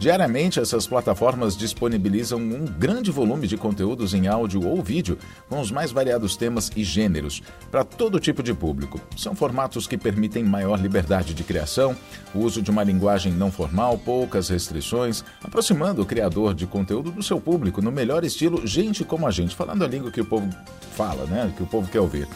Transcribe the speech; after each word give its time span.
Diariamente, 0.00 0.58
essas 0.58 0.84
plataformas 0.84 1.56
disponibilizam 1.56 2.40
um 2.40 2.64
grande 2.64 3.12
volume 3.12 3.46
de 3.46 3.56
conteúdos 3.56 4.14
em 4.14 4.26
áudio 4.26 4.66
ou 4.66 4.82
vídeo, 4.82 5.16
com 5.48 5.60
os 5.60 5.70
mais 5.70 5.92
variados 5.92 6.36
temas 6.36 6.72
e 6.74 6.82
gêneros, 6.82 7.40
para 7.70 7.84
todo 7.84 8.18
tipo 8.18 8.42
de 8.42 8.52
público. 8.52 9.00
São 9.16 9.32
formatos 9.32 9.86
que 9.86 9.96
permitem 9.96 10.42
maior 10.42 10.80
liberdade 10.80 11.34
de 11.34 11.44
criação, 11.44 11.94
o 12.34 12.40
uso 12.40 12.60
de 12.60 12.72
uma 12.72 12.82
linguagem 12.82 13.32
não 13.32 13.52
formal, 13.52 13.96
poucas 13.96 14.48
restrições, 14.48 15.22
aproximando 15.40 16.02
o 16.02 16.06
criador 16.06 16.52
de 16.52 16.66
conteúdo 16.66 17.12
do 17.12 17.22
seu 17.22 17.40
público 17.40 17.80
no 17.80 17.92
melhor 17.92 18.24
estilo 18.24 18.66
gente 18.66 19.04
como 19.04 19.24
a 19.24 19.30
gente, 19.30 19.54
falando 19.54 19.84
a 19.84 19.86
língua 19.86 20.10
que 20.10 20.20
o 20.20 20.24
povo 20.24 20.50
fala, 20.96 21.26
né? 21.26 21.54
Que 21.56 21.62
o 21.62 21.66
povo 21.66 21.88
quer 21.88 22.00
ouvir. 22.00 22.26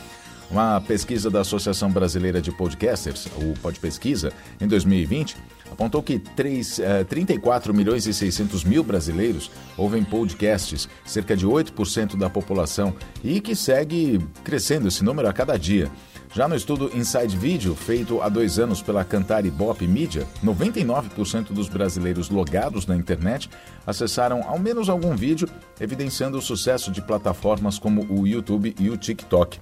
Uma 0.50 0.80
pesquisa 0.80 1.28
da 1.28 1.41
Associação 1.41 1.91
Brasileira 1.91 2.41
de 2.41 2.52
Podcasters, 2.52 3.27
o 3.36 3.52
Pod 3.61 3.78
Pesquisa, 3.80 4.33
em 4.61 4.69
2020, 4.69 5.36
apontou 5.70 6.00
que 6.03 6.20
3, 6.20 6.78
eh, 6.78 7.05
34 7.05 7.75
milhões 7.75 8.06
e 8.06 8.14
600 8.14 8.62
mil 8.62 8.84
brasileiros 8.84 9.50
ouvem 9.77 10.05
podcasts, 10.05 10.88
cerca 11.05 11.36
de 11.36 11.47
8% 11.47 12.16
da 12.16 12.30
população, 12.30 12.94
e 13.25 13.41
que 13.41 13.56
segue 13.56 14.20
crescendo 14.44 14.86
esse 14.86 15.03
número 15.03 15.28
a 15.28 15.33
cada 15.33 15.58
dia. 15.58 15.91
Já 16.34 16.46
no 16.46 16.55
estudo 16.55 16.91
Inside 16.94 17.36
Video, 17.36 17.74
feito 17.74 18.20
há 18.20 18.28
dois 18.28 18.58
anos 18.58 18.82
pela 18.82 19.05
Cantar 19.05 19.42
Bop 19.44 19.86
Media, 19.86 20.27
99% 20.44 21.52
dos 21.52 21.69
brasileiros 21.69 22.28
logados 22.28 22.86
na 22.86 22.96
internet 22.96 23.48
acessaram 23.86 24.42
ao 24.47 24.58
menos 24.58 24.88
algum 24.88 25.16
vídeo, 25.16 25.48
evidenciando 25.80 26.36
o 26.36 26.42
sucesso 26.42 26.91
de 26.91 27.00
plataformas 27.00 27.78
como 27.78 28.06
o 28.10 28.27
YouTube 28.27 28.74
e 28.78 28.91
o 28.91 28.97
TikTok. 28.97 29.58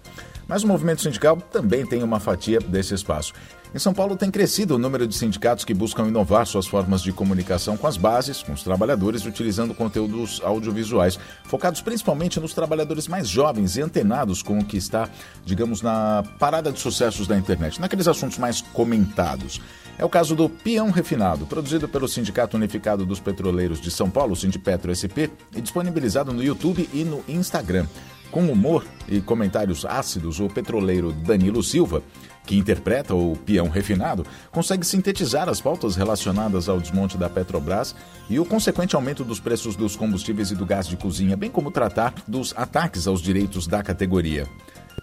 Mas 0.49 0.63
o 0.63 0.67
movimento 0.67 1.03
sindical 1.03 1.37
também 1.37 1.87
tem 1.87 2.03
uma 2.03 2.21
fatia 2.21 2.59
desse 2.59 2.95
espaço. 2.95 3.33
Em 3.75 3.79
São 3.81 3.93
Paulo 3.93 4.15
tem 4.15 4.31
crescido 4.31 4.77
o 4.77 4.79
número 4.79 5.05
de 5.05 5.17
sindicatos 5.17 5.65
que 5.65 5.75
buscam 5.75 6.07
inovar 6.07 6.47
suas 6.47 6.65
formas 6.65 7.03
de 7.03 7.13
comunicação 7.13 7.77
com 7.77 7.89
as 7.89 7.97
bases, 7.97 8.41
com 8.41 8.53
os 8.53 8.63
trabalhadores, 8.63 9.27
utilizando 9.27 9.75
conteúdos 9.75 10.41
audiovisuais, 10.45 11.19
focados 11.43 11.81
principalmente 11.81 12.39
nos 12.39 12.55
trabalhadores 12.55 13.09
mais 13.09 13.29
jovens 13.29 13.77
e 13.77 13.83
antenados 13.83 14.43
com 14.43 14.61
o 14.61 14.65
que 14.65 14.77
está, 14.77 15.09
digamos, 15.45 15.83
na 15.83 16.23
parada 16.39 16.71
de 16.71 16.79
sucessos 16.79 17.27
da 17.27 17.37
internet, 17.37 17.81
naqueles 17.81 18.07
assuntos 18.07 18.39
mais 18.39 18.61
comentados. 18.61 19.61
É 19.99 20.05
o 20.05 20.09
caso 20.09 20.37
do 20.37 20.49
Peão 20.49 20.91
Refinado, 20.93 21.45
produzido 21.45 21.89
pelo 21.89 22.07
Sindicato 22.07 22.57
Unificado 22.57 23.05
dos 23.05 23.19
Petroleiros 23.19 23.81
de 23.81 23.91
São 23.91 24.09
Paulo, 24.09 24.37
Sindipetro 24.37 24.95
SP, 24.95 25.27
e 25.53 25.61
disponibilizado 25.61 26.33
no 26.33 26.45
YouTube 26.45 26.89
e 26.93 27.03
no 27.03 27.25
Instagram. 27.27 27.89
Com 28.31 28.51
humor 28.51 28.85
e 29.09 29.21
comentários 29.21 29.85
ácidos, 29.85 30.41
o 30.41 30.49
petroleiro 30.49 31.13
Danilo 31.13 31.63
Silva, 31.63 32.03
que 32.45 32.57
interpreta 32.57 33.15
o 33.15 33.37
peão 33.37 33.69
refinado, 33.69 34.27
consegue 34.51 34.87
sintetizar 34.87 35.49
as 35.49 35.61
pautas 35.61 35.97
relacionadas 35.97 36.69
ao 36.69 36.81
desmonte 36.81 37.17
da 37.17 37.29
Petrobras 37.29 37.95
e 38.29 38.39
o 38.39 38.45
consequente 38.45 38.95
aumento 38.95 39.25
dos 39.25 39.41
preços 39.41 39.77
dos 39.77 39.97
combustíveis 39.97 40.51
e 40.51 40.55
do 40.55 40.67
gás 40.67 40.87
de 40.87 40.97
cozinha, 40.97 41.37
bem 41.37 41.51
como 41.51 41.71
tratar 41.71 42.15
dos 42.27 42.55
ataques 42.57 43.07
aos 43.07 43.23
direitos 43.23 43.67
da 43.67 43.83
categoria. 43.83 44.47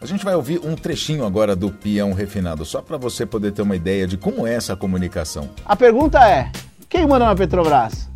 A 0.02 0.06
gente 0.06 0.24
vai 0.24 0.36
ouvir 0.36 0.60
um 0.64 0.76
trechinho 0.76 1.26
agora 1.26 1.56
do 1.56 1.70
peão 1.70 2.14
refinado, 2.14 2.66
só 2.66 2.82
para 2.82 2.98
você 2.98 3.26
poder 3.26 3.52
ter 3.52 3.62
uma 3.62 3.76
ideia 3.76 4.08
de 4.08 4.18
como 4.18 4.48
é 4.48 4.54
essa 4.54 4.76
comunicação. 4.76 5.50
A 5.66 5.76
pergunta 5.76 6.20
é: 6.28 6.52
quem 6.90 7.06
manda 7.06 7.26
na 7.26 7.36
Petrobras? 7.36 8.10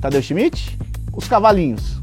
Tadeu 0.00 0.22
Schmidt? 0.22 0.76
Os 1.12 1.28
cavalinhos? 1.28 2.00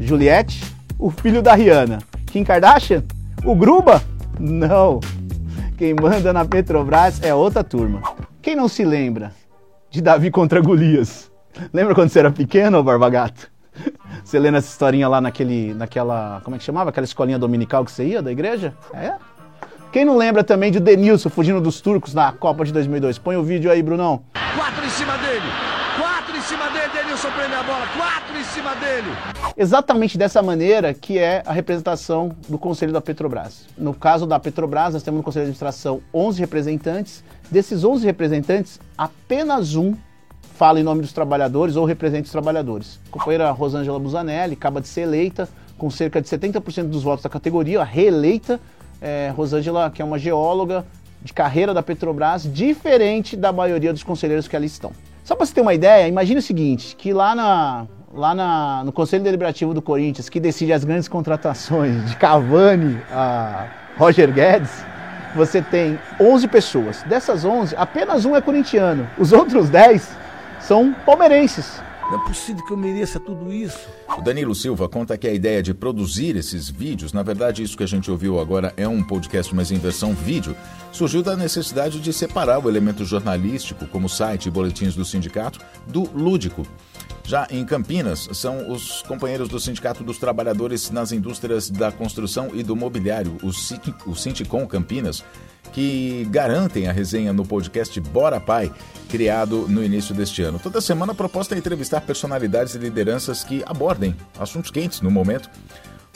Juliette? 0.00 0.78
o 0.98 1.10
filho 1.10 1.40
da 1.40 1.54
Rihanna? 1.54 1.98
Kim 2.26 2.42
Kardashian? 2.42 3.04
O 3.44 3.54
Gruba? 3.54 4.02
Não. 4.38 5.00
Quem 5.78 5.94
manda 5.94 6.32
na 6.32 6.44
Petrobras 6.44 7.22
é 7.22 7.32
outra 7.32 7.62
turma. 7.62 8.02
Quem 8.42 8.56
não 8.56 8.66
se 8.66 8.84
lembra 8.84 9.30
de 9.88 10.02
Davi 10.02 10.28
contra 10.28 10.60
Golias? 10.60 11.30
Lembra 11.72 11.94
quando 11.94 12.08
você 12.08 12.18
era 12.18 12.32
pequeno, 12.32 12.82
Barba 12.82 13.08
Gato? 13.08 13.48
Você 14.24 14.40
lendo 14.40 14.56
essa 14.56 14.68
historinha 14.68 15.08
lá 15.08 15.20
naquele, 15.20 15.72
naquela, 15.74 16.40
como 16.42 16.56
é 16.56 16.58
que 16.58 16.64
chamava? 16.64 16.90
Aquela 16.90 17.04
escolinha 17.04 17.38
dominical 17.38 17.84
que 17.84 17.92
você 17.92 18.04
ia 18.04 18.20
da 18.20 18.32
igreja? 18.32 18.74
É? 18.92 19.12
Quem 19.92 20.04
não 20.04 20.16
lembra 20.16 20.42
também 20.42 20.72
de 20.72 20.80
Denilson 20.80 21.30
fugindo 21.30 21.60
dos 21.60 21.80
turcos 21.80 22.12
na 22.12 22.32
Copa 22.32 22.64
de 22.64 22.72
2002? 22.72 23.16
Põe 23.16 23.36
o 23.36 23.44
vídeo 23.44 23.70
aí, 23.70 23.80
Brunão. 23.80 24.24
Quatro 24.56 24.84
em 24.84 24.90
cima 24.90 25.16
dele. 25.18 25.46
Quatro 25.96 26.36
em 26.36 26.42
cima 26.42 26.68
dele, 26.70 26.88
Denilson 26.92 27.30
prende 27.30 27.54
a 27.54 27.62
bola. 27.62 27.86
Quatro 27.96 28.36
em 28.36 28.44
cima 28.44 28.74
dele. 28.74 29.12
Exatamente 29.56 30.16
dessa 30.16 30.42
maneira 30.42 30.94
que 30.94 31.18
é 31.18 31.42
a 31.46 31.52
representação 31.52 32.34
do 32.48 32.58
Conselho 32.58 32.92
da 32.92 33.00
Petrobras. 33.00 33.66
No 33.76 33.94
caso 33.94 34.26
da 34.26 34.38
Petrobras, 34.38 34.94
nós 34.94 35.02
temos 35.02 35.18
no 35.18 35.24
Conselho 35.24 35.46
de 35.46 35.50
Administração 35.50 36.00
11 36.12 36.40
representantes. 36.40 37.24
Desses 37.50 37.84
11 37.84 38.04
representantes, 38.04 38.80
apenas 38.96 39.74
um 39.74 39.94
fala 40.54 40.80
em 40.80 40.82
nome 40.82 41.02
dos 41.02 41.12
trabalhadores 41.12 41.76
ou 41.76 41.84
representa 41.84 42.24
os 42.24 42.32
trabalhadores. 42.32 42.98
A 43.08 43.12
companheira 43.12 43.50
Rosângela 43.50 43.98
Busanelli 43.98 44.54
acaba 44.54 44.80
de 44.80 44.88
ser 44.88 45.02
eleita 45.02 45.48
com 45.78 45.88
cerca 45.88 46.20
de 46.20 46.28
70% 46.28 46.88
dos 46.88 47.04
votos 47.04 47.22
da 47.22 47.30
categoria, 47.30 47.84
reeleita. 47.84 48.60
É, 49.00 49.32
Rosângela, 49.36 49.88
que 49.90 50.02
é 50.02 50.04
uma 50.04 50.18
geóloga 50.18 50.84
de 51.22 51.32
carreira 51.32 51.72
da 51.72 51.82
Petrobras, 51.82 52.52
diferente 52.52 53.36
da 53.36 53.52
maioria 53.52 53.92
dos 53.92 54.02
conselheiros 54.02 54.48
que 54.48 54.56
ali 54.56 54.66
estão. 54.66 54.92
Só 55.24 55.36
para 55.36 55.46
você 55.46 55.54
ter 55.54 55.60
uma 55.60 55.74
ideia, 55.74 56.08
imagine 56.08 56.40
o 56.40 56.42
seguinte, 56.42 56.96
que 56.96 57.12
lá, 57.12 57.34
na, 57.34 57.86
lá 58.12 58.34
na, 58.34 58.82
no 58.84 58.92
Conselho 58.92 59.22
Deliberativo 59.22 59.74
do 59.74 59.82
Corinthians, 59.82 60.28
que 60.28 60.40
decide 60.40 60.72
as 60.72 60.84
grandes 60.84 61.08
contratações 61.08 62.08
de 62.08 62.16
Cavani 62.16 62.98
a 63.10 63.68
Roger 63.96 64.32
Guedes, 64.32 64.70
você 65.34 65.60
tem 65.60 65.98
11 66.20 66.48
pessoas. 66.48 67.02
Dessas 67.02 67.44
11, 67.44 67.74
apenas 67.76 68.24
um 68.24 68.34
é 68.34 68.40
corintiano. 68.40 69.08
Os 69.18 69.32
outros 69.32 69.68
10 69.68 70.08
são 70.60 70.94
palmeirenses. 71.04 71.80
Não 72.10 72.22
é 72.22 72.24
possível 72.24 72.64
que 72.64 72.72
eu 72.72 72.76
mereça 72.76 73.20
tudo 73.20 73.52
isso. 73.52 73.86
O 74.16 74.22
Danilo 74.22 74.54
Silva 74.54 74.88
conta 74.88 75.18
que 75.18 75.28
a 75.28 75.32
ideia 75.32 75.62
de 75.62 75.74
produzir 75.74 76.36
esses 76.36 76.70
vídeos, 76.70 77.12
na 77.12 77.22
verdade, 77.22 77.62
isso 77.62 77.76
que 77.76 77.84
a 77.84 77.88
gente 77.88 78.10
ouviu 78.10 78.40
agora 78.40 78.72
é 78.78 78.88
um 78.88 79.02
podcast, 79.02 79.54
mas 79.54 79.70
em 79.70 79.76
versão 79.76 80.14
vídeo, 80.14 80.56
surgiu 80.90 81.22
da 81.22 81.36
necessidade 81.36 82.00
de 82.00 82.10
separar 82.10 82.64
o 82.64 82.68
elemento 82.68 83.04
jornalístico, 83.04 83.86
como 83.88 84.08
site 84.08 84.46
e 84.46 84.50
boletins 84.50 84.94
do 84.94 85.04
sindicato, 85.04 85.60
do 85.86 86.08
lúdico. 86.14 86.66
Já 87.28 87.46
em 87.50 87.62
Campinas, 87.62 88.26
são 88.32 88.72
os 88.72 89.02
companheiros 89.02 89.50
do 89.50 89.60
Sindicato 89.60 90.02
dos 90.02 90.16
Trabalhadores 90.16 90.90
nas 90.90 91.12
Indústrias 91.12 91.68
da 91.68 91.92
Construção 91.92 92.48
e 92.54 92.62
do 92.62 92.74
Mobiliário, 92.74 93.36
o 93.42 94.14
Sinticom 94.14 94.66
Campinas, 94.66 95.22
que 95.70 96.26
garantem 96.30 96.88
a 96.88 96.92
resenha 96.92 97.30
no 97.30 97.44
podcast 97.44 98.00
Bora 98.00 98.40
Pai, 98.40 98.72
criado 99.10 99.66
no 99.68 99.84
início 99.84 100.14
deste 100.14 100.40
ano. 100.40 100.58
Toda 100.58 100.80
semana 100.80 101.12
a 101.12 101.14
proposta 101.14 101.54
é 101.54 101.58
entrevistar 101.58 102.00
personalidades 102.00 102.74
e 102.74 102.78
lideranças 102.78 103.44
que 103.44 103.62
abordem 103.66 104.16
assuntos 104.38 104.70
quentes 104.70 105.02
no 105.02 105.10
momento 105.10 105.50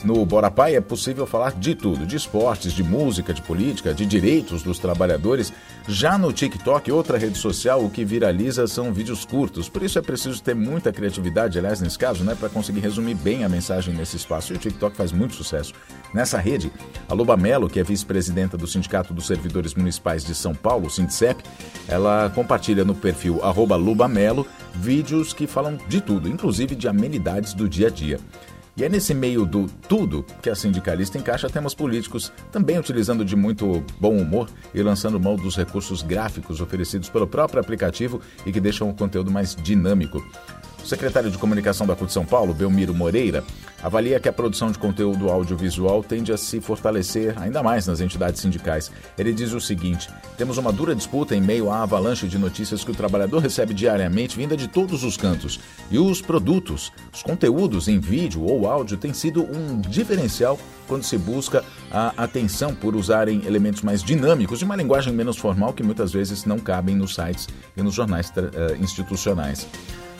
no 0.03 0.25
Bora 0.25 0.51
Pai 0.51 0.75
é 0.75 0.81
possível 0.81 1.25
falar 1.25 1.53
de 1.53 1.75
tudo, 1.75 2.05
de 2.05 2.15
esportes, 2.15 2.73
de 2.73 2.83
música, 2.83 3.33
de 3.33 3.41
política, 3.41 3.93
de 3.93 4.05
direitos 4.05 4.61
dos 4.61 4.77
trabalhadores. 4.77 5.53
Já 5.87 6.17
no 6.17 6.33
TikTok, 6.33 6.91
outra 6.91 7.17
rede 7.17 7.37
social, 7.37 7.83
o 7.83 7.89
que 7.89 8.03
viraliza 8.03 8.67
são 8.67 8.93
vídeos 8.93 9.25
curtos. 9.25 9.69
Por 9.69 9.81
isso 9.81 9.97
é 9.97 10.01
preciso 10.01 10.41
ter 10.43 10.53
muita 10.53 10.91
criatividade, 10.91 11.57
aliás, 11.57 11.79
nesse 11.79 11.97
caso, 11.97 12.23
né, 12.23 12.35
para 12.35 12.49
conseguir 12.49 12.81
resumir 12.81 13.15
bem 13.15 13.43
a 13.43 13.49
mensagem 13.49 13.93
nesse 13.93 14.17
espaço. 14.17 14.51
E 14.51 14.55
o 14.55 14.59
TikTok 14.59 14.95
faz 14.95 15.11
muito 15.11 15.35
sucesso. 15.35 15.73
Nessa 16.13 16.37
rede, 16.37 16.71
a 17.07 17.13
Luba 17.13 17.37
Mello, 17.37 17.69
que 17.69 17.79
é 17.79 17.83
vice-presidenta 17.83 18.57
do 18.57 18.67
Sindicato 18.67 19.13
dos 19.13 19.25
Servidores 19.25 19.73
Municipais 19.73 20.23
de 20.23 20.35
São 20.35 20.53
Paulo, 20.53 20.89
Sindicep, 20.89 21.43
ela 21.87 22.31
compartilha 22.35 22.83
no 22.83 22.93
perfil 22.93 23.39
@lubamelo 23.77 24.45
vídeos 24.73 25.33
que 25.33 25.47
falam 25.47 25.77
de 25.87 26.01
tudo, 26.01 26.27
inclusive 26.27 26.75
de 26.75 26.87
amenidades 26.87 27.53
do 27.53 27.69
dia 27.69 27.87
a 27.87 27.89
dia. 27.89 28.19
E 28.75 28.83
é 28.83 28.89
nesse 28.89 29.13
meio 29.13 29.45
do 29.45 29.67
tudo 29.87 30.25
que 30.41 30.49
a 30.49 30.55
sindicalista 30.55 31.17
encaixa 31.17 31.47
temas 31.47 31.75
políticos, 31.75 32.31
também 32.51 32.79
utilizando 32.79 33.23
de 33.23 33.35
muito 33.35 33.83
bom 33.99 34.17
humor 34.17 34.49
e 34.73 34.81
lançando 34.81 35.19
mão 35.19 35.35
dos 35.35 35.55
recursos 35.55 36.01
gráficos 36.01 36.59
oferecidos 36.59 37.07
pelo 37.07 37.27
próprio 37.27 37.61
aplicativo 37.61 38.19
e 38.45 38.51
que 38.51 38.59
deixam 38.59 38.89
o 38.89 38.93
conteúdo 38.93 39.29
mais 39.29 39.55
dinâmico. 39.55 40.23
O 40.83 40.87
secretário 40.87 41.31
de 41.31 41.37
Comunicação 41.37 41.87
da 41.87 41.95
CUT 41.95 42.11
São 42.11 42.25
Paulo, 42.25 42.53
Belmiro 42.53 42.93
Moreira, 42.93 43.41
avalia 43.81 44.19
que 44.19 44.27
a 44.27 44.33
produção 44.33 44.69
de 44.69 44.77
conteúdo 44.77 45.29
audiovisual 45.29 46.03
tende 46.03 46.33
a 46.33 46.37
se 46.37 46.59
fortalecer 46.59 47.41
ainda 47.41 47.63
mais 47.63 47.87
nas 47.87 48.01
entidades 48.01 48.41
sindicais. 48.41 48.91
Ele 49.17 49.31
diz 49.31 49.53
o 49.53 49.61
seguinte: 49.61 50.09
temos 50.37 50.57
uma 50.57 50.73
dura 50.73 50.93
disputa 50.93 51.33
em 51.33 51.41
meio 51.41 51.71
à 51.71 51.83
avalanche 51.83 52.27
de 52.27 52.37
notícias 52.37 52.83
que 52.83 52.91
o 52.91 52.95
trabalhador 52.95 53.41
recebe 53.41 53.73
diariamente, 53.73 54.35
vinda 54.35 54.57
de 54.57 54.67
todos 54.67 55.05
os 55.05 55.15
cantos. 55.15 55.57
E 55.89 55.97
os 55.97 56.21
produtos, 56.21 56.91
os 57.13 57.23
conteúdos 57.23 57.87
em 57.87 57.97
vídeo 57.97 58.43
ou 58.43 58.69
áudio 58.69 58.97
têm 58.97 59.13
sido 59.13 59.41
um 59.41 59.79
diferencial 59.79 60.59
quando 60.85 61.03
se 61.03 61.17
busca 61.17 61.63
a 61.89 62.13
atenção 62.17 62.75
por 62.75 62.93
usarem 62.93 63.41
elementos 63.45 63.81
mais 63.83 64.03
dinâmicos 64.03 64.61
e 64.61 64.65
uma 64.65 64.75
linguagem 64.75 65.13
menos 65.13 65.37
formal 65.37 65.71
que 65.71 65.81
muitas 65.81 66.11
vezes 66.11 66.43
não 66.43 66.59
cabem 66.59 66.93
nos 66.93 67.15
sites 67.15 67.47
e 67.77 67.81
nos 67.81 67.93
jornais 67.93 68.29
uh, 68.31 68.83
institucionais. 68.83 69.65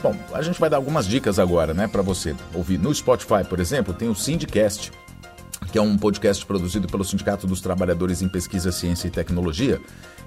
Bom, 0.03 0.13
a 0.33 0.41
gente 0.41 0.59
vai 0.59 0.69
dar 0.69 0.75
algumas 0.75 1.07
dicas 1.07 1.39
agora, 1.39 1.73
né, 1.73 1.88
para 1.88 2.01
você 2.01 2.35
ouvir. 2.53 2.77
No 2.77 2.94
Spotify, 2.94 3.45
por 3.47 3.57
exemplo, 3.57 3.94
tem 3.94 4.09
o 4.09 4.13
Syndicast, 4.13 4.91
que 5.71 5.77
é 5.77 5.81
um 5.81 5.97
podcast 5.97 6.45
produzido 6.45 6.89
pelo 6.89 7.05
Sindicato 7.05 7.47
dos 7.47 7.61
Trabalhadores 7.61 8.21
em 8.21 8.27
Pesquisa, 8.27 8.69
Ciência 8.69 9.07
e 9.07 9.11
Tecnologia, 9.11 9.79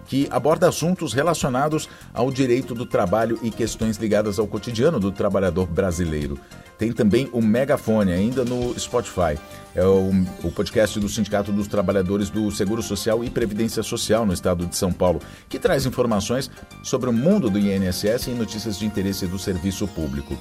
que 0.07 0.29
aborda 0.31 0.67
assuntos 0.67 1.13
relacionados 1.13 1.91
ao 2.15 2.31
direito 2.31 2.75
do 2.75 2.87
trabalho 2.87 3.39
e 3.43 3.51
questões 3.51 3.99
ligadas 3.99 4.39
ao 4.39 4.47
cotidiano 4.47 4.99
do 4.99 5.13
trabalhador 5.13 5.67
brasileiro. 5.67 6.39
Tem 6.79 6.93
também 6.93 7.29
o 7.33 7.41
Megafone, 7.41 8.13
ainda 8.13 8.45
no 8.45 8.79
Spotify. 8.79 9.39
É 9.75 9.85
o, 9.85 10.11
o, 10.43 10.51
podcast 10.51 10.99
do 10.99 11.09
Sindicato 11.09 11.53
dos 11.53 11.67
Trabalhadores 11.67 12.31
do 12.31 12.51
Seguro 12.51 12.83
Social 12.83 13.23
e 13.23 13.29
Previdência 13.29 13.83
Social 13.83 14.25
no 14.25 14.33
estado 14.33 14.65
de 14.67 14.75
São 14.75 14.91
Paulo, 14.91 15.21
que 15.51 15.59
traz 15.59 15.85
informações 15.85 16.51
sobre 16.83 17.11
o 17.11 17.13
mundo 17.13 17.51
do 17.51 17.59
INSS 17.59 18.29
e 18.29 18.31
notícias 18.31 18.79
de 18.79 18.87
interesse 18.87 19.27
do 19.27 19.39
serviço 19.39 19.87
público. 19.87 20.37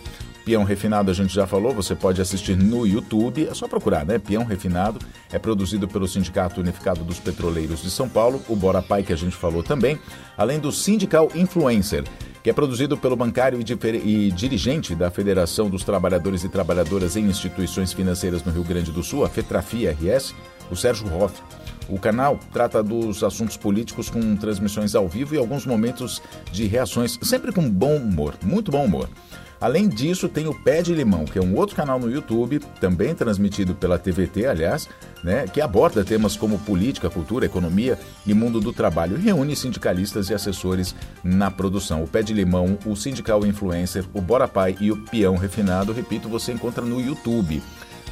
Peão 0.46 0.64
Refinado 0.64 1.12
a 1.12 1.14
gente 1.14 1.34
já 1.34 1.46
falou, 1.46 1.74
você 1.74 1.96
pode 1.96 2.22
assistir 2.22 2.56
no 2.56 2.88
YouTube, 2.88 3.48
é 3.50 3.54
só 3.54 3.68
procurar, 3.68 4.06
né? 4.06 4.20
Peão 4.20 4.46
Refinado 4.46 5.00
é 5.34 5.40
produzido 5.40 5.86
pelo 5.86 6.08
Sindicato 6.08 6.62
Unificado 6.62 7.04
dos 7.04 7.20
Petroleiros 7.20 7.82
de 7.82 7.90
São 7.90 8.08
Paulo, 8.08 8.42
o 8.48 8.56
Bora 8.56 8.82
Pai 8.82 9.04
que 9.04 9.12
a 9.12 9.18
gente 9.18 9.36
falou 9.36 9.64
também, 9.64 10.00
além 10.38 10.60
do 10.60 10.72
Sindical 10.72 11.30
Influencer 11.36 12.06
que 12.46 12.50
é 12.52 12.54
produzido 12.54 12.96
pelo 12.96 13.16
bancário 13.16 13.60
e, 13.60 14.30
dirigente 14.30 14.94
da 14.94 15.10
Federação 15.10 15.68
dos 15.68 15.84
Trabalhadores 15.84 16.44
e 16.44 16.48
Trabalhadoras 16.48 17.18
em 17.18 17.26
Instituições 17.26 17.92
Financeiras 17.92 18.44
no 18.44 18.52
Rio 18.52 18.64
Grande 18.64 18.92
do 18.92 19.02
Sul, 19.02 19.26
a 19.26 19.30
FETRAFI 19.30 19.88
RS, 19.88 20.36
o 20.70 20.76
Sérgio 20.76 21.12
Hoff. 21.12 21.42
O 21.90 21.98
canal 21.98 22.40
trata 22.54 22.84
dos 22.84 23.24
assuntos 23.24 23.58
políticos 23.58 24.12
com 24.12 24.36
transmissões 24.36 24.94
ao 24.94 25.08
vivo 25.08 25.34
e 25.34 25.40
alguns 25.40 25.66
momentos 25.66 26.22
de 26.52 26.68
reações, 26.68 27.18
sempre 27.20 27.52
com 27.52 27.68
bom 27.68 27.96
humor, 27.96 28.36
muito 28.44 28.72
bom 28.72 28.86
humor. 28.86 29.10
Além 29.60 29.88
disso, 29.88 30.28
tem 30.28 30.48
o 30.48 30.54
Pé 30.54 30.82
de 30.82 30.94
Limão, 30.94 31.26
que 31.26 31.40
é 31.40 31.42
um 31.42 31.56
outro 31.56 31.76
canal 31.76 32.00
no 32.00 32.12
YouTube, 32.12 32.60
também 32.80 33.16
transmitido 33.16 33.74
pela 33.74 33.98
TVT, 33.98 34.46
aliás, 34.46 34.88
né, 35.24 35.46
que 35.48 35.62
aborda 35.62 36.04
temas 36.04 36.36
como 36.36 36.60
política, 36.60 37.10
cultura, 37.10 37.46
economia 37.46 37.98
e 38.26 38.34
mundo 38.34 38.60
do 38.60 38.74
trabalho 38.74 39.18
reúne 39.18 39.56
sindicalistas 39.56 40.30
e 40.30 40.34
assessores 40.34 40.96
na 41.24 41.50
produção. 41.50 42.04
O 42.04 42.08
Pé 42.08 42.22
de 42.22 42.34
Limão, 42.34 42.78
o 42.86 42.96
Sindical 42.96 43.46
Influencer, 43.46 44.06
o 44.14 44.22
Bora 44.22 44.48
Pai 44.48 44.76
e 44.80 44.92
o 44.92 44.98
Peão 44.98 45.36
Refinado, 45.36 45.94
repito, 45.94 46.30
você 46.30 46.52
encontra 46.52 46.84
no 46.86 47.00
YouTube. 47.00 47.62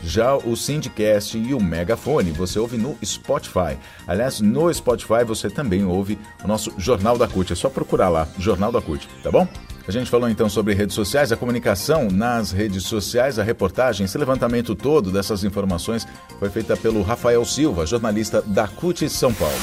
Já 0.03 0.35
o 0.35 0.55
Syndicast 0.57 1.37
e 1.37 1.53
o 1.53 1.61
Megafone 1.61 2.31
você 2.31 2.59
ouve 2.59 2.77
no 2.77 2.97
Spotify. 3.03 3.77
Aliás, 4.05 4.41
no 4.41 4.73
Spotify 4.73 5.23
você 5.25 5.49
também 5.49 5.85
ouve 5.85 6.19
o 6.43 6.47
nosso 6.47 6.73
Jornal 6.77 7.17
da 7.17 7.27
CUT. 7.27 7.53
É 7.53 7.55
só 7.55 7.69
procurar 7.69 8.09
lá, 8.09 8.27
Jornal 8.37 8.71
da 8.71 8.81
CUT, 8.81 9.07
tá 9.23 9.31
bom? 9.31 9.47
A 9.85 9.91
gente 9.91 10.09
falou 10.09 10.30
então 10.30 10.47
sobre 10.47 10.74
redes 10.74 10.95
sociais, 10.95 11.33
a 11.33 11.35
comunicação 11.35 12.07
nas 12.09 12.53
redes 12.53 12.83
sociais, 12.85 13.38
a 13.38 13.44
reportagem, 13.44 14.06
esse 14.06 14.18
levantamento 14.18 14.75
todo 14.75 15.12
dessas 15.12 15.44
informações 15.44 16.07
foi 16.39 16.50
feita 16.50 16.77
pelo 16.77 17.01
Rafael 17.01 17.44
Silva, 17.44 17.85
jornalista 17.85 18.41
da 18.41 18.65
CUT 18.65 19.09
São 19.09 19.33
Paulo. 19.33 19.53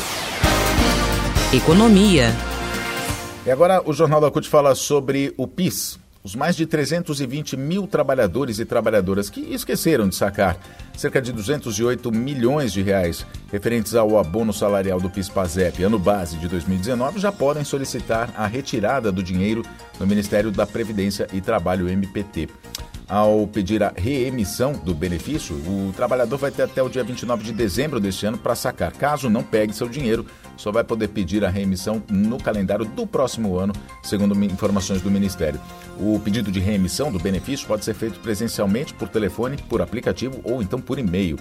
Economia. 1.54 2.26
E 3.46 3.50
agora 3.50 3.82
o 3.88 3.94
Jornal 3.94 4.20
da 4.20 4.30
CUT 4.30 4.46
fala 4.46 4.74
sobre 4.74 5.32
o 5.38 5.46
PIS, 5.46 5.98
os 6.22 6.34
mais 6.34 6.54
de 6.54 6.66
320 6.66 7.56
mil 7.56 7.86
trabalhadores 7.86 8.58
e 8.58 8.64
trabalhadoras 8.64 9.30
que 9.30 9.40
esqueceram 9.54 10.08
de 10.08 10.14
sacar 10.14 10.58
cerca 10.96 11.20
de 11.20 11.32
208 11.32 12.12
milhões 12.12 12.72
de 12.72 12.82
reais 12.82 13.26
referentes 13.50 13.94
ao 13.94 14.18
abono 14.18 14.52
salarial 14.52 15.00
do 15.00 15.08
PIS-PASEP 15.08 15.82
ano 15.82 15.98
base 15.98 16.36
de 16.36 16.46
2019 16.48 17.18
já 17.18 17.32
podem 17.32 17.64
solicitar 17.64 18.32
a 18.36 18.46
retirada 18.46 19.10
do 19.10 19.22
dinheiro 19.22 19.62
no 19.98 20.06
Ministério 20.06 20.50
da 20.50 20.66
Previdência 20.66 21.26
e 21.32 21.40
Trabalho 21.40 21.88
MPT. 21.88 22.48
Ao 23.10 23.44
pedir 23.44 23.82
a 23.82 23.92
reemissão 23.96 24.72
do 24.72 24.94
benefício, 24.94 25.56
o 25.56 25.92
trabalhador 25.96 26.36
vai 26.36 26.52
ter 26.52 26.62
até 26.62 26.80
o 26.80 26.88
dia 26.88 27.02
29 27.02 27.42
de 27.42 27.52
dezembro 27.52 27.98
deste 27.98 28.24
ano 28.24 28.38
para 28.38 28.54
sacar. 28.54 28.92
Caso 28.92 29.28
não 29.28 29.42
pegue 29.42 29.72
seu 29.72 29.88
dinheiro, 29.88 30.24
só 30.56 30.70
vai 30.70 30.84
poder 30.84 31.08
pedir 31.08 31.44
a 31.44 31.48
reemissão 31.48 32.02
no 32.08 32.38
calendário 32.38 32.84
do 32.84 33.06
próximo 33.06 33.56
ano, 33.56 33.72
segundo 34.02 34.34
informações 34.44 35.00
do 35.00 35.10
Ministério. 35.10 35.60
O 35.98 36.18
pedido 36.20 36.50
de 36.50 36.60
reemissão 36.60 37.10
do 37.10 37.18
benefício 37.18 37.66
pode 37.66 37.84
ser 37.84 37.94
feito 37.94 38.20
presencialmente, 38.20 38.94
por 38.94 39.08
telefone, 39.08 39.56
por 39.68 39.82
aplicativo 39.82 40.40
ou 40.44 40.62
então 40.62 40.80
por 40.80 40.98
e-mail. 40.98 41.38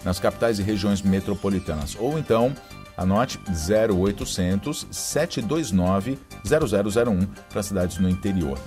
nas 0.05 0.19
capitais 0.19 0.59
e 0.59 0.63
regiões 0.63 1.01
metropolitanas. 1.01 1.97
Ou 1.99 2.19
então, 2.19 2.53
anote 2.95 3.39
0800 3.49 4.85
729 4.91 6.19
0001 6.45 7.25
para 7.49 7.63
cidades 7.63 7.97
no 7.97 8.07
interior. 8.07 8.59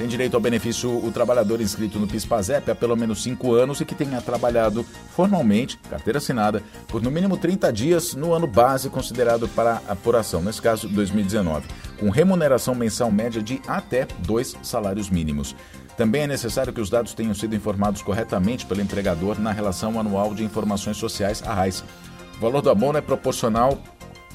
Tem 0.00 0.08
direito 0.08 0.34
ao 0.34 0.40
benefício 0.40 0.88
o 0.88 1.12
trabalhador 1.12 1.60
inscrito 1.60 1.98
no 1.98 2.06
PIS/PASEP 2.06 2.70
há 2.70 2.74
pelo 2.74 2.96
menos 2.96 3.22
cinco 3.22 3.52
anos 3.52 3.82
e 3.82 3.84
que 3.84 3.94
tenha 3.94 4.18
trabalhado 4.22 4.82
formalmente, 5.14 5.76
carteira 5.90 6.16
assinada, 6.16 6.62
por 6.88 7.02
no 7.02 7.10
mínimo 7.10 7.36
30 7.36 7.70
dias 7.70 8.14
no 8.14 8.32
ano 8.32 8.46
base 8.46 8.88
considerado 8.88 9.46
para 9.48 9.82
apuração, 9.86 10.40
nesse 10.40 10.62
caso 10.62 10.88
2019, 10.88 11.68
com 11.98 12.08
remuneração 12.08 12.74
mensal 12.74 13.12
média 13.12 13.42
de 13.42 13.60
até 13.68 14.08
dois 14.20 14.56
salários 14.62 15.10
mínimos. 15.10 15.54
Também 15.98 16.22
é 16.22 16.26
necessário 16.26 16.72
que 16.72 16.80
os 16.80 16.88
dados 16.88 17.12
tenham 17.12 17.34
sido 17.34 17.54
informados 17.54 18.00
corretamente 18.00 18.64
pelo 18.64 18.80
empregador 18.80 19.38
na 19.38 19.52
relação 19.52 20.00
anual 20.00 20.34
de 20.34 20.42
informações 20.42 20.96
sociais, 20.96 21.42
a 21.46 21.52
RAIS. 21.52 21.84
O 22.38 22.40
valor 22.40 22.62
do 22.62 22.70
abono 22.70 22.96
é 22.96 23.02
proporcional 23.02 23.78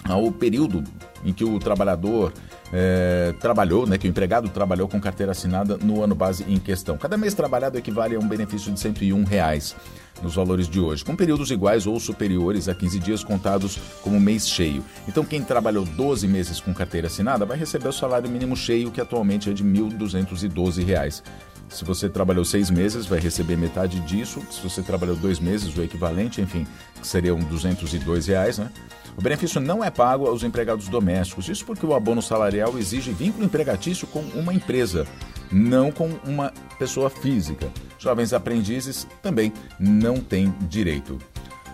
ao 0.08 0.32
período 0.32 0.84
em 1.24 1.34
que 1.34 1.44
o 1.44 1.60
trabalhador 1.60 2.32
é, 2.72 3.34
trabalhou, 3.40 3.88
né, 3.88 3.98
que 3.98 4.08
o 4.08 4.10
empregado 4.10 4.50
trabalhou 4.50 4.88
com 4.88 5.00
carteira 5.02 5.32
assinada 5.32 5.78
no 5.78 6.04
ano 6.04 6.14
base 6.14 6.46
em 6.48 6.60
questão. 6.60 6.98
Cada 6.98 7.18
mês 7.18 7.34
trabalhado 7.34 7.78
equivale 7.78 8.16
a 8.16 8.20
um 8.20 8.28
benefício 8.28 8.72
de 8.72 8.80
101 8.80 9.24
reais 9.24 9.76
nos 10.22 10.36
valores 10.36 10.68
de 10.70 10.80
hoje, 10.80 11.04
com 11.04 11.16
períodos 11.16 11.52
iguais 11.52 11.86
ou 11.86 12.00
superiores 12.00 12.70
a 12.70 12.76
15 12.76 13.00
dias 13.00 13.24
contados 13.24 13.78
como 14.02 14.20
mês 14.20 14.48
cheio. 14.48 14.84
Então, 15.08 15.26
quem 15.26 15.44
trabalhou 15.44 15.84
12 15.84 16.28
meses 16.28 16.60
com 16.60 16.74
carteira 16.74 17.08
assinada 17.08 17.46
vai 17.46 17.58
receber 17.58 17.90
o 17.90 17.94
salário 17.94 18.30
mínimo 18.30 18.56
cheio, 18.56 18.92
que 18.92 19.02
atualmente 19.02 19.50
é 19.50 19.54
de 19.54 19.64
R$ 19.64 19.70
1.212. 19.70 21.22
Se 21.70 21.84
você 21.84 22.08
trabalhou 22.08 22.46
seis 22.46 22.70
meses, 22.70 23.06
vai 23.06 23.20
receber 23.20 23.58
metade 23.58 24.00
disso. 24.02 24.42
Se 24.52 24.62
você 24.62 24.82
trabalhou 24.82 25.16
dois 25.16 25.40
meses, 25.40 25.76
o 25.76 25.82
equivalente, 25.82 26.42
enfim, 26.42 26.66
que 27.02 27.08
seriam 27.08 27.38
202 27.40 28.28
reais, 28.28 28.58
né? 28.58 28.70
O 29.18 29.22
benefício 29.22 29.62
não 29.62 29.84
é 29.84 29.90
pago 29.90 30.28
aos 30.28 30.44
empregados 30.44 30.88
domésticos. 30.88 31.48
Isso 31.48 31.66
porque 31.66 31.86
o 31.86 31.94
abono 31.94 32.22
salarial 32.22 32.78
exige 32.78 33.12
vínculo 33.12 33.46
empregatício 33.46 34.06
com 34.08 34.20
uma 34.36 34.54
empresa, 34.54 35.08
não 35.52 35.92
com 35.92 36.10
uma 36.26 36.54
pessoa 36.78 37.10
física. 37.10 37.72
Jovens 37.98 38.34
aprendizes 38.34 39.08
também 39.22 39.54
não 39.80 40.20
têm 40.20 40.54
direito. 40.70 41.18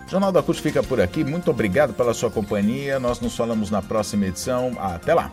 Jornal 0.08 0.30
da 0.30 0.42
CUT 0.42 0.60
fica 0.60 0.82
por 0.82 1.00
aqui. 1.00 1.24
Muito 1.24 1.50
obrigado 1.50 1.94
pela 1.94 2.14
sua 2.14 2.30
companhia. 2.30 3.00
Nós 3.00 3.18
nos 3.20 3.34
falamos 3.34 3.70
na 3.70 3.82
próxima 3.82 4.26
edição. 4.26 4.72
Até 4.78 5.14
lá! 5.14 5.30